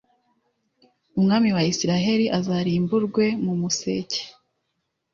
umwami 1.19 1.49
wa 1.55 1.63
Israheli 1.71 2.25
azarimburwe, 2.37 3.25
mumuseke 3.43 4.21